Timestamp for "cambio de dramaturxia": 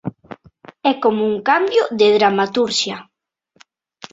1.49-2.97